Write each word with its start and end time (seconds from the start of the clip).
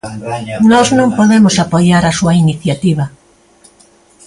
Nós 0.71 0.87
non 0.97 1.15
podemos 1.17 1.55
apoiar 1.65 2.03
a 2.05 2.15
súa 2.19 2.33
iniciativa. 2.43 3.05